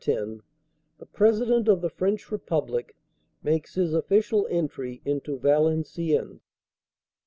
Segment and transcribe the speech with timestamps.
[0.03, 0.41] 10,
[0.97, 2.95] the President of the French Republic
[3.43, 6.39] makes his official entry into Valencien nes.